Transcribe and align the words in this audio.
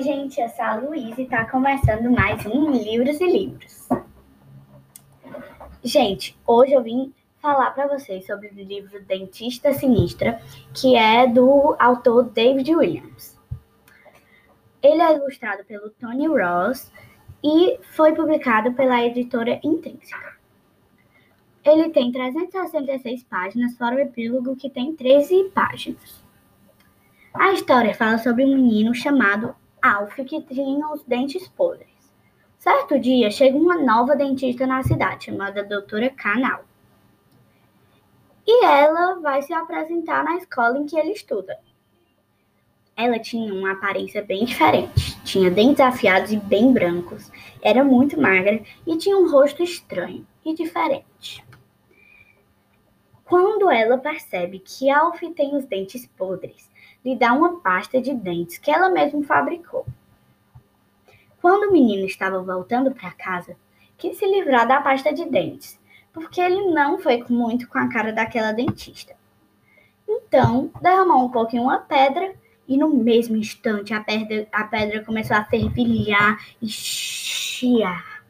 gente, 0.00 0.40
eu 0.40 0.48
sou 0.50 0.64
a 0.64 0.74
Luísa 0.74 1.20
e 1.20 1.24
está 1.24 1.44
começando 1.46 2.10
mais 2.10 2.44
um 2.44 2.70
Livros 2.70 3.20
e 3.20 3.26
Livros. 3.26 3.88
Gente, 5.82 6.38
hoje 6.46 6.72
eu 6.72 6.82
vim 6.82 7.12
falar 7.40 7.70
para 7.70 7.88
vocês 7.88 8.26
sobre 8.26 8.48
o 8.48 8.54
livro 8.54 9.02
Dentista 9.04 9.72
Sinistra, 9.72 10.40
que 10.74 10.96
é 10.96 11.26
do 11.26 11.74
autor 11.78 12.24
David 12.24 12.74
Williams. 12.74 13.38
Ele 14.82 15.00
é 15.00 15.16
ilustrado 15.16 15.64
pelo 15.64 15.90
Tony 15.90 16.26
Ross 16.26 16.92
e 17.42 17.78
foi 17.96 18.14
publicado 18.14 18.72
pela 18.74 19.02
editora 19.02 19.58
Intrínseca. 19.64 20.38
Ele 21.64 21.88
tem 21.88 22.12
366 22.12 23.24
páginas, 23.24 23.76
fora 23.76 23.96
o 23.96 24.00
epílogo 24.00 24.56
que 24.56 24.68
tem 24.68 24.94
13 24.94 25.50
páginas. 25.54 26.22
A 27.32 27.52
história 27.52 27.94
fala 27.94 28.18
sobre 28.18 28.44
um 28.44 28.54
menino 28.54 28.94
chamado 28.94 29.54
Alf 29.82 30.16
que 30.16 30.42
tinha 30.42 30.88
os 30.92 31.02
dentes 31.04 31.48
podres. 31.48 31.88
Certo 32.58 32.98
dia, 32.98 33.30
chega 33.30 33.56
uma 33.56 33.78
nova 33.78 34.14
dentista 34.14 34.66
na 34.66 34.82
cidade, 34.82 35.26
chamada 35.26 35.64
Doutora 35.64 36.10
Canal. 36.10 36.64
E 38.46 38.64
ela 38.64 39.18
vai 39.20 39.40
se 39.42 39.52
apresentar 39.52 40.24
na 40.24 40.36
escola 40.36 40.78
em 40.78 40.86
que 40.86 40.98
ele 40.98 41.12
estuda. 41.12 41.58
Ela 42.96 43.18
tinha 43.18 43.54
uma 43.54 43.72
aparência 43.72 44.22
bem 44.22 44.44
diferente. 44.44 45.18
Tinha 45.24 45.50
dentes 45.50 45.80
afiados 45.80 46.32
e 46.32 46.36
bem 46.36 46.72
brancos, 46.72 47.30
era 47.62 47.82
muito 47.82 48.20
magra 48.20 48.60
e 48.86 48.96
tinha 48.98 49.16
um 49.16 49.30
rosto 49.30 49.62
estranho 49.62 50.26
e 50.44 50.54
diferente. 50.54 51.42
Quando 53.24 53.70
ela 53.70 53.96
percebe 53.96 54.58
que 54.58 54.90
Alf 54.90 55.20
tem 55.36 55.56
os 55.56 55.64
dentes 55.64 56.04
podres, 56.04 56.68
lhe 57.04 57.16
dá 57.16 57.32
uma 57.32 57.60
pasta 57.60 58.00
de 58.00 58.14
dentes 58.14 58.58
que 58.58 58.70
ela 58.70 58.88
mesma 58.88 59.22
fabricou. 59.24 59.86
Quando 61.40 61.68
o 61.68 61.72
menino 61.72 62.06
estava 62.06 62.42
voltando 62.42 62.90
para 62.90 63.10
casa, 63.12 63.56
quis 63.96 64.18
se 64.18 64.26
livrar 64.26 64.68
da 64.68 64.80
pasta 64.80 65.12
de 65.12 65.24
dentes, 65.24 65.78
porque 66.12 66.40
ele 66.40 66.72
não 66.72 66.98
foi 66.98 67.24
muito 67.28 67.68
com 67.68 67.78
a 67.78 67.88
cara 67.88 68.12
daquela 68.12 68.52
dentista. 68.52 69.14
Então, 70.06 70.70
derramou 70.82 71.24
um 71.24 71.30
pouquinho 71.30 71.62
uma 71.62 71.78
pedra 71.78 72.34
e 72.68 72.76
no 72.76 72.88
mesmo 72.90 73.36
instante 73.36 73.94
a 73.94 74.00
pedra, 74.00 74.46
a 74.52 74.64
pedra 74.64 75.04
começou 75.04 75.36
a 75.36 75.44
fervilhar 75.44 76.38
e 76.60 76.68
chiar. 76.68 78.24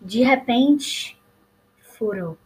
De 0.00 0.22
repente, 0.22 1.18
furou. 1.78 2.36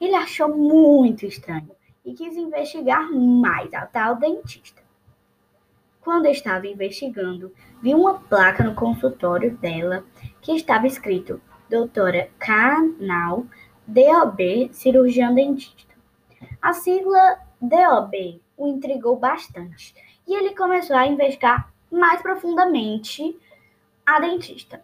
Ele 0.00 0.14
achou 0.14 0.56
muito 0.56 1.26
estranho 1.26 1.70
e 2.04 2.12
quis 2.12 2.36
investigar 2.36 3.10
mais 3.10 3.72
a 3.72 3.86
tal 3.86 4.16
dentista. 4.16 4.82
Quando 6.00 6.26
estava 6.26 6.66
investigando, 6.66 7.52
viu 7.82 7.98
uma 7.98 8.20
placa 8.20 8.62
no 8.62 8.74
consultório 8.74 9.56
dela 9.56 10.04
que 10.42 10.52
estava 10.52 10.86
escrito 10.86 11.40
Doutora 11.68 12.30
Canal 12.38 13.46
DOB, 13.86 14.70
cirurgião 14.72 15.34
dentista. 15.34 15.94
A 16.60 16.74
sigla 16.74 17.38
DOB 17.60 18.40
o 18.56 18.66
intrigou 18.66 19.16
bastante 19.16 19.94
e 20.26 20.34
ele 20.34 20.54
começou 20.54 20.96
a 20.96 21.06
investigar 21.06 21.72
mais 21.90 22.20
profundamente 22.20 23.38
a 24.04 24.20
dentista. 24.20 24.82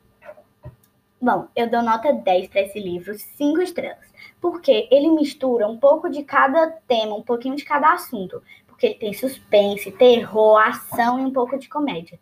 Bom, 1.22 1.48
eu 1.54 1.68
dou 1.68 1.82
nota 1.82 2.14
10 2.14 2.48
para 2.48 2.62
esse 2.62 2.80
livro, 2.80 3.14
5 3.14 3.60
estrelas, 3.60 4.10
porque 4.40 4.88
ele 4.90 5.10
mistura 5.10 5.68
um 5.68 5.76
pouco 5.76 6.08
de 6.08 6.22
cada 6.22 6.68
tema, 6.88 7.14
um 7.14 7.22
pouquinho 7.22 7.56
de 7.56 7.62
cada 7.62 7.92
assunto, 7.92 8.42
porque 8.66 8.86
ele 8.86 8.94
tem 8.94 9.12
suspense, 9.12 9.92
terror, 9.92 10.56
ação 10.56 11.20
e 11.20 11.22
um 11.22 11.30
pouco 11.30 11.58
de 11.58 11.68
comédia. 11.68 12.18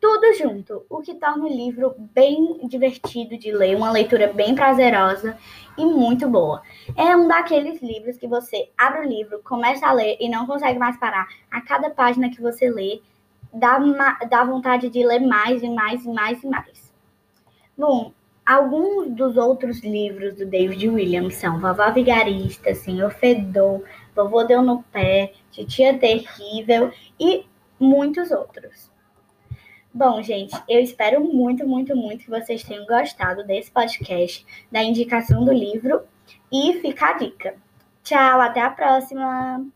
Tudo 0.00 0.32
junto, 0.32 0.86
o 0.88 1.02
que 1.02 1.14
torna 1.16 1.44
o 1.44 1.48
livro 1.48 1.94
bem 1.98 2.66
divertido 2.66 3.36
de 3.36 3.52
ler, 3.52 3.76
uma 3.76 3.92
leitura 3.92 4.32
bem 4.32 4.54
prazerosa 4.54 5.36
e 5.76 5.84
muito 5.84 6.26
boa. 6.26 6.62
É 6.96 7.14
um 7.14 7.28
daqueles 7.28 7.82
livros 7.82 8.16
que 8.16 8.26
você 8.26 8.70
abre 8.78 9.00
o 9.00 9.08
livro, 9.10 9.42
começa 9.44 9.86
a 9.86 9.92
ler 9.92 10.16
e 10.18 10.26
não 10.30 10.46
consegue 10.46 10.78
mais 10.78 10.98
parar. 10.98 11.28
A 11.50 11.60
cada 11.60 11.90
página 11.90 12.30
que 12.30 12.40
você 12.40 12.70
lê, 12.70 13.02
dá, 13.52 13.78
dá 14.26 14.42
vontade 14.42 14.88
de 14.88 15.04
ler 15.04 15.20
mais 15.20 15.62
e 15.62 15.68
mais 15.68 16.02
e 16.02 16.08
mais 16.08 16.42
e 16.42 16.46
mais. 16.46 16.85
Bom, 17.76 18.12
alguns 18.44 19.10
dos 19.10 19.36
outros 19.36 19.80
livros 19.82 20.34
do 20.34 20.46
David 20.46 20.88
Williams 20.88 21.34
são 21.34 21.60
Vovó 21.60 21.90
Vigarista, 21.90 22.74
Senhor 22.74 23.10
Fedor, 23.10 23.82
Vovô 24.14 24.44
Deu 24.44 24.62
no 24.62 24.82
Pé, 24.84 25.32
Titia 25.50 25.98
Terrível 25.98 26.90
e 27.20 27.44
muitos 27.78 28.30
outros. 28.30 28.90
Bom, 29.92 30.22
gente, 30.22 30.54
eu 30.68 30.80
espero 30.80 31.22
muito, 31.22 31.66
muito, 31.66 31.96
muito 31.96 32.24
que 32.24 32.30
vocês 32.30 32.62
tenham 32.62 32.86
gostado 32.86 33.44
desse 33.44 33.70
podcast, 33.70 34.46
da 34.70 34.82
indicação 34.82 35.44
do 35.44 35.52
livro 35.52 36.02
e 36.52 36.80
fica 36.80 37.10
a 37.10 37.12
dica. 37.14 37.54
Tchau, 38.02 38.40
até 38.40 38.60
a 38.60 38.70
próxima! 38.70 39.66